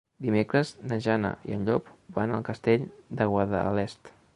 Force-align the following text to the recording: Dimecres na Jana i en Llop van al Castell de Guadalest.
Dimecres 0.27 0.71
na 0.91 0.97
Jana 1.07 1.31
i 1.51 1.57
en 1.57 1.69
Llop 1.69 1.93
van 2.19 2.35
al 2.39 2.45
Castell 2.51 2.91
de 3.21 3.33
Guadalest. 3.35 4.17